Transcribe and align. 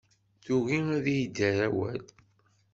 Tugi 0.43 0.79
ad 0.97 1.05
iyi-d-terr 1.13 1.59
awal. 1.67 2.03